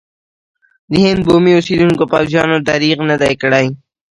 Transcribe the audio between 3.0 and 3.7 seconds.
نه دی کړی.